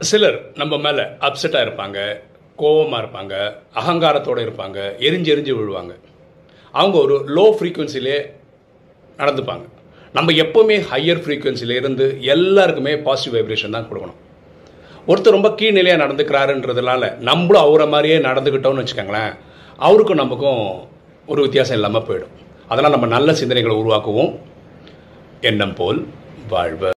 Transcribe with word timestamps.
சிலர் 0.00 0.38
நம்ம 0.60 0.74
மேலே 0.78 1.02
அப்செட்டாக 1.26 1.66
இருப்பாங்க 1.66 1.98
கோவமாக 2.58 3.00
இருப்பாங்க 3.02 3.34
அகங்காரத்தோடு 3.80 4.40
இருப்பாங்க 4.46 4.78
எரிஞ்சு 5.06 5.28
எரிஞ்சு 5.34 5.52
விழுவாங்க. 5.58 5.92
அவங்க 6.74 6.96
ஒரு 7.04 7.14
லோ 7.36 7.44
ஃப்ரீக்குவென்சிலே 7.56 8.18
நடந்துப்பாங்க. 9.18 9.64
நம்ம 10.16 10.32
எப்போவுமே 10.44 10.76
ஹையர் 10.90 11.22
ஃப்ரீக்குவென்சியில் 11.22 11.74
இருந்து 11.80 12.06
எல்லாருக்குமே 12.34 12.92
பாசிட்டிவ் 13.06 13.36
வைப்ரேஷன் 13.36 13.76
தான் 13.76 13.88
கொடுக்கணும். 13.88 14.20
ஒருத்தர் 15.10 15.36
ரொம்ப 15.36 15.50
கீழ்நிலையாக 15.60 16.02
நடந்துக்கிறாருன்றதுனால 16.04 17.10
நம்மளும் 17.28 17.64
அவரை 17.66 17.86
மாதிரியே 17.94 18.18
நடந்துக்கிட்டோம்னு 18.28 18.82
வச்சுக்கோங்களேன் 18.82 19.32
அவருக்கும் 19.86 20.22
நமக்கும் 20.22 20.62
ஒரு 21.26 21.40
வித்தியாசம் 21.46 21.76
இல்லாமல் 21.76 22.06
போயிடும். 22.10 22.34
அதனால் 22.68 22.94
நம்ம 22.96 23.06
நல்ல 23.16 23.32
சிந்தனைகளை 23.40 23.76
உருவாக்குவோம். 23.82 24.32
எண்ணம் 25.40 25.76
போல் 25.80 26.00
வாழ்வு 26.48 26.92